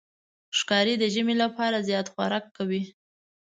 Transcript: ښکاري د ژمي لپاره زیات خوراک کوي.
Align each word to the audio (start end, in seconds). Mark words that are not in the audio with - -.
ښکاري 0.57 0.93
د 0.99 1.03
ژمي 1.13 1.35
لپاره 1.43 1.85
زیات 1.89 2.07
خوراک 2.13 2.45
کوي. 2.57 2.83